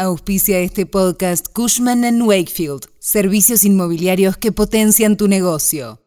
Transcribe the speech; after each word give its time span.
Auspicia 0.00 0.60
este 0.60 0.86
podcast 0.86 1.46
Cushman⁇ 1.52 2.00
Wakefield, 2.26 2.86
servicios 3.00 3.66
inmobiliarios 3.66 4.38
que 4.38 4.50
potencian 4.50 5.18
tu 5.18 5.28
negocio. 5.28 6.00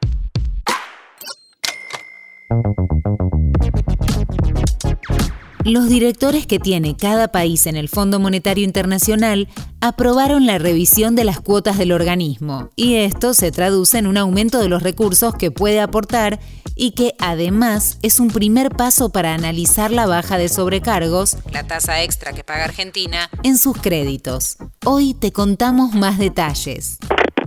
Los 5.65 5.87
directores 5.87 6.45
que 6.45 6.59
tiene 6.59 6.97
cada 6.97 7.29
país 7.29 7.67
en 7.67 7.77
el 7.77 7.87
Fondo 7.87 8.19
Monetario 8.19 8.65
Internacional 8.65 9.47
aprobaron 9.79 10.45
la 10.45 10.57
revisión 10.57 11.15
de 11.15 11.23
las 11.23 11.39
cuotas 11.39 11.77
del 11.77 11.93
organismo, 11.93 12.69
y 12.75 12.95
esto 12.95 13.33
se 13.33 13.49
traduce 13.49 13.97
en 13.97 14.07
un 14.07 14.17
aumento 14.17 14.59
de 14.59 14.67
los 14.67 14.83
recursos 14.83 15.35
que 15.35 15.51
puede 15.51 15.79
aportar 15.79 16.41
y 16.75 16.91
que 16.91 17.13
además 17.17 17.97
es 18.01 18.19
un 18.19 18.27
primer 18.27 18.71
paso 18.71 19.09
para 19.13 19.33
analizar 19.33 19.89
la 19.89 20.05
baja 20.05 20.37
de 20.37 20.49
sobrecargos, 20.49 21.37
la 21.49 21.63
tasa 21.63 22.03
extra 22.03 22.33
que 22.33 22.43
paga 22.43 22.65
Argentina, 22.65 23.29
en 23.43 23.57
sus 23.57 23.77
créditos. 23.77 24.57
Hoy 24.83 25.13
te 25.13 25.31
contamos 25.31 25.93
más 25.93 26.17
detalles. 26.17 26.97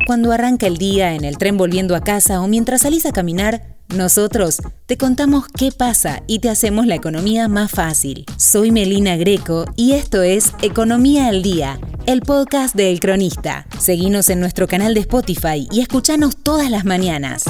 Cuando 0.06 0.32
arranca 0.32 0.66
el 0.66 0.78
día 0.78 1.14
en 1.14 1.24
el 1.24 1.36
tren 1.36 1.58
volviendo 1.58 1.94
a 1.94 2.00
casa 2.00 2.40
o 2.40 2.48
mientras 2.48 2.82
salís 2.82 3.04
a 3.04 3.12
caminar, 3.12 3.75
nosotros 3.88 4.58
te 4.86 4.96
contamos 4.98 5.46
qué 5.48 5.70
pasa 5.72 6.22
y 6.26 6.40
te 6.40 6.50
hacemos 6.50 6.86
la 6.86 6.94
economía 6.94 7.48
más 7.48 7.70
fácil. 7.70 8.24
Soy 8.36 8.70
Melina 8.70 9.16
Greco 9.16 9.64
y 9.76 9.92
esto 9.92 10.22
es 10.22 10.52
Economía 10.62 11.28
al 11.28 11.42
Día, 11.42 11.78
el 12.06 12.22
podcast 12.22 12.74
de 12.74 12.90
El 12.90 13.00
Cronista. 13.00 13.66
Seguinos 13.78 14.28
en 14.30 14.40
nuestro 14.40 14.66
canal 14.66 14.94
de 14.94 15.00
Spotify 15.00 15.68
y 15.70 15.80
escuchanos 15.80 16.36
todas 16.36 16.70
las 16.70 16.84
mañanas. 16.84 17.44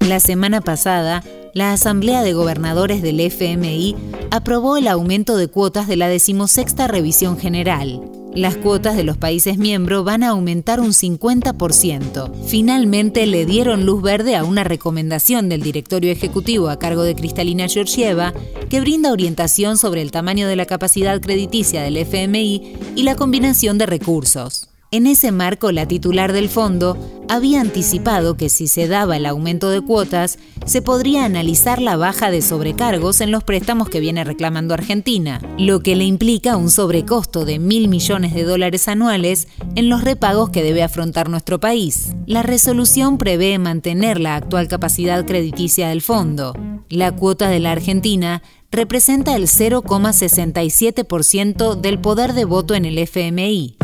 La 0.00 0.20
semana 0.20 0.60
pasada, 0.60 1.22
la 1.52 1.72
Asamblea 1.72 2.22
de 2.22 2.32
Gobernadores 2.32 3.02
del 3.02 3.20
FMI 3.20 3.96
aprobó 4.30 4.76
el 4.76 4.88
aumento 4.88 5.36
de 5.36 5.48
cuotas 5.48 5.88
de 5.88 5.96
la 5.96 6.08
decimosexta 6.08 6.86
revisión 6.86 7.38
general. 7.38 8.02
Las 8.36 8.58
cuotas 8.58 8.96
de 8.96 9.02
los 9.02 9.16
países 9.16 9.56
miembros 9.56 10.04
van 10.04 10.22
a 10.22 10.28
aumentar 10.28 10.78
un 10.78 10.92
50%. 10.92 12.32
Finalmente 12.44 13.26
le 13.26 13.46
dieron 13.46 13.86
luz 13.86 14.02
verde 14.02 14.36
a 14.36 14.44
una 14.44 14.62
recomendación 14.62 15.48
del 15.48 15.62
directorio 15.62 16.12
ejecutivo 16.12 16.68
a 16.68 16.78
cargo 16.78 17.02
de 17.02 17.14
Cristalina 17.14 17.66
Georgieva 17.66 18.34
que 18.68 18.80
brinda 18.80 19.10
orientación 19.10 19.78
sobre 19.78 20.02
el 20.02 20.10
tamaño 20.10 20.48
de 20.48 20.56
la 20.56 20.66
capacidad 20.66 21.18
crediticia 21.18 21.80
del 21.80 21.96
FMI 21.96 22.74
y 22.94 23.04
la 23.04 23.16
combinación 23.16 23.78
de 23.78 23.86
recursos. 23.86 24.68
En 24.96 25.06
ese 25.06 25.30
marco, 25.30 25.70
la 25.72 25.86
titular 25.86 26.32
del 26.32 26.48
fondo 26.48 26.96
había 27.28 27.60
anticipado 27.60 28.38
que 28.38 28.48
si 28.48 28.66
se 28.66 28.88
daba 28.88 29.18
el 29.18 29.26
aumento 29.26 29.68
de 29.68 29.82
cuotas, 29.82 30.38
se 30.64 30.80
podría 30.80 31.26
analizar 31.26 31.82
la 31.82 31.98
baja 31.98 32.30
de 32.30 32.40
sobrecargos 32.40 33.20
en 33.20 33.30
los 33.30 33.44
préstamos 33.44 33.90
que 33.90 34.00
viene 34.00 34.24
reclamando 34.24 34.72
Argentina, 34.72 35.42
lo 35.58 35.80
que 35.80 35.96
le 35.96 36.04
implica 36.04 36.56
un 36.56 36.70
sobrecosto 36.70 37.44
de 37.44 37.58
mil 37.58 37.88
millones 37.88 38.32
de 38.32 38.44
dólares 38.44 38.88
anuales 38.88 39.48
en 39.74 39.90
los 39.90 40.02
repagos 40.02 40.48
que 40.48 40.62
debe 40.62 40.82
afrontar 40.82 41.28
nuestro 41.28 41.60
país. 41.60 42.14
La 42.24 42.42
resolución 42.42 43.18
prevé 43.18 43.58
mantener 43.58 44.18
la 44.18 44.36
actual 44.36 44.66
capacidad 44.66 45.26
crediticia 45.26 45.88
del 45.88 46.00
fondo. 46.00 46.54
La 46.88 47.12
cuota 47.12 47.50
de 47.50 47.60
la 47.60 47.72
Argentina 47.72 48.42
representa 48.70 49.36
el 49.36 49.42
0,67% 49.42 51.78
del 51.78 51.98
poder 51.98 52.32
de 52.32 52.46
voto 52.46 52.74
en 52.74 52.86
el 52.86 52.96
FMI. 52.96 53.76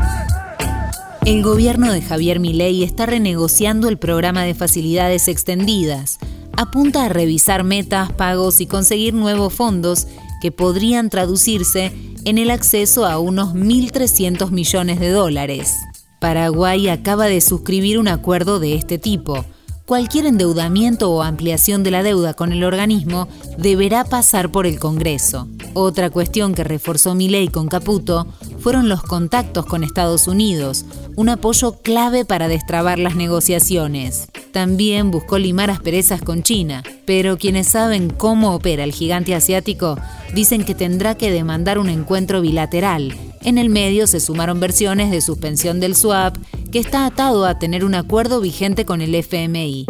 El 1.25 1.45
gobierno 1.45 1.93
de 1.93 2.03
Javier 2.03 2.41
Milei 2.41 2.83
está 2.83 3.07
renegociando 3.07 3.89
el 3.89 3.97
programa 3.97 4.43
de 4.43 4.55
facilidades 4.55 5.29
extendidas. 5.29 6.19
Apunta 6.57 7.05
a 7.05 7.09
revisar 7.09 7.63
metas, 7.63 8.13
pagos 8.13 8.61
y 8.61 8.67
conseguir 8.67 9.15
nuevos 9.15 9.55
fondos 9.55 10.09
que 10.41 10.51
podrían 10.51 11.11
traducirse 11.11 11.93
en 12.25 12.39
el 12.39 12.51
acceso 12.51 13.07
a 13.07 13.21
unos 13.21 13.55
1.300 13.55 14.51
millones 14.51 14.99
de 14.99 15.11
dólares. 15.11 15.77
Paraguay 16.21 16.89
acaba 16.89 17.27
de 17.27 17.41
suscribir 17.41 18.01
un 18.01 18.09
acuerdo 18.09 18.59
de 18.59 18.75
este 18.75 18.99
tipo. 18.99 19.45
Cualquier 19.87 20.27
endeudamiento 20.27 21.09
o 21.11 21.23
ampliación 21.23 21.85
de 21.85 21.93
la 21.93 22.03
deuda 22.03 22.35
con 22.35 22.53
el 22.53 22.65
organismo 22.65 23.29
deberá 23.59 24.05
pasar 24.05 24.51
por 24.51 24.67
el 24.67 24.81
Congreso. 24.81 25.47
Otra 25.75 26.11
cuestión 26.11 26.55
que 26.55 26.65
reforzó 26.65 27.15
Milei 27.15 27.49
con 27.49 27.69
Caputo 27.69 28.27
fueron 28.63 28.89
los 28.89 29.03
contactos 29.03 29.67
con 29.67 29.83
Estados 29.83 30.29
Unidos, 30.29 30.87
un 31.17 31.29
apoyo 31.29 31.73
clave 31.83 32.25
para 32.25 32.47
destrabar 32.47 32.99
las 32.99 33.17
negociaciones. 33.17 34.29
También 34.53 35.11
buscó 35.11 35.39
limar 35.39 35.71
asperezas 35.71 36.23
con 36.23 36.43
China, 36.45 36.85
pero 37.05 37.37
quienes 37.37 37.67
saben 37.67 38.09
cómo 38.09 38.55
opera 38.55 38.85
el 38.85 38.93
gigante 38.93 39.35
asiático 39.35 39.99
dicen 40.33 40.65
que 40.65 40.77
tendrá 40.77 41.17
que 41.17 41.33
demandar 41.33 41.79
un 41.79 41.89
encuentro 41.89 42.41
bilateral. 42.41 43.15
En 43.43 43.59
el 43.59 43.69
medio 43.69 44.07
se 44.07 44.21
sumaron 44.21 44.61
versiones 44.61 45.11
de 45.11 45.21
suspensión 45.21 45.81
del 45.81 45.97
swap, 45.97 46.37
que 46.71 46.79
está 46.79 47.05
atado 47.05 47.45
a 47.45 47.59
tener 47.59 47.85
un 47.85 47.97
acuerdo 47.97 48.41
vigente 48.41 48.87
con 48.87 49.01
el 49.01 49.15
FMI. 49.15 49.87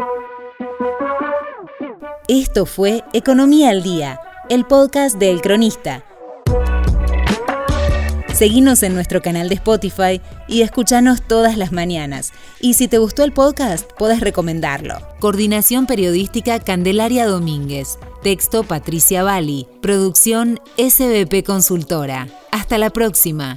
Esto 2.26 2.64
fue 2.64 3.04
Economía 3.12 3.68
al 3.70 3.82
Día, 3.82 4.18
el 4.48 4.64
podcast 4.64 5.18
de 5.18 5.30
El 5.30 5.42
Cronista 5.42 6.04
Seguinos 8.42 8.82
en 8.82 8.94
nuestro 8.94 9.22
canal 9.22 9.48
de 9.48 9.54
Spotify 9.54 10.20
y 10.48 10.62
escuchanos 10.62 11.22
todas 11.22 11.56
las 11.56 11.70
mañanas. 11.70 12.32
Y 12.58 12.74
si 12.74 12.88
te 12.88 12.98
gustó 12.98 13.22
el 13.22 13.32
podcast, 13.32 13.88
puedes 13.96 14.18
recomendarlo. 14.18 14.96
Coordinación 15.20 15.86
Periodística 15.86 16.58
Candelaria 16.58 17.24
Domínguez. 17.24 18.00
Texto 18.24 18.64
Patricia 18.64 19.22
Bali. 19.22 19.68
Producción 19.80 20.58
SBP 20.76 21.46
Consultora. 21.46 22.26
Hasta 22.50 22.78
la 22.78 22.90
próxima. 22.90 23.56